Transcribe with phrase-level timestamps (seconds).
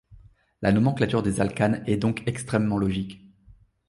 [0.63, 3.21] La nomenclature des alcanes est donc extrêmement logique.